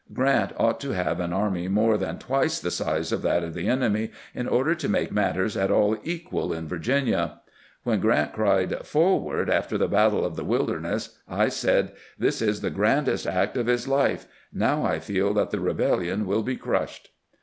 Grant 0.11 0.51
ought 0.57 0.79
to 0.79 0.93
have 0.95 1.19
an 1.19 1.31
army 1.31 1.67
more 1.67 1.95
than 1.95 2.17
twice 2.17 2.59
the 2.59 2.71
size 2.71 3.11
of 3.11 3.21
that 3.21 3.43
of 3.43 3.53
the 3.53 3.67
enemy 3.67 4.09
in 4.33 4.47
order 4.47 4.73
to 4.73 4.89
make 4.89 5.11
matters 5.11 5.55
at 5.55 5.69
all 5.69 5.95
equal 6.03 6.51
in 6.51 6.67
Virginia. 6.67 7.39
When 7.83 7.99
Grrant 7.99 8.33
cried' 8.33 8.83
Forward!' 8.83 9.47
after 9.51 9.77
the 9.77 9.87
battle 9.87 10.25
of 10.25 10.35
the 10.35 10.43
"Wilderness, 10.43 11.19
I 11.29 11.49
said:' 11.49 11.91
This 12.17 12.41
is 12.41 12.61
the 12.61 12.71
grandest 12.71 13.27
act 13.27 13.55
of 13.57 13.67
his 13.67 13.87
life; 13.87 14.25
now 14.51 14.83
I 14.83 14.97
feel 14.97 15.35
that 15.35 15.51
the 15.51 15.59
rebellion 15.59 16.25
will 16.25 16.41
be 16.41 16.55
crushed.' 16.57 17.09